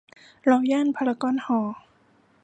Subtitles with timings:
[0.49, 1.77] รอยัลพารากอนฮอลล์